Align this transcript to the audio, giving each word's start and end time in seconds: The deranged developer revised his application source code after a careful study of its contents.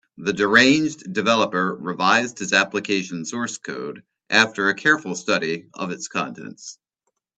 The 0.17 0.33
deranged 0.33 1.13
developer 1.13 1.75
revised 1.75 2.39
his 2.39 2.53
application 2.53 3.23
source 3.23 3.59
code 3.59 4.01
after 4.31 4.67
a 4.67 4.73
careful 4.73 5.13
study 5.13 5.69
of 5.75 5.91
its 5.91 6.07
contents. 6.07 6.79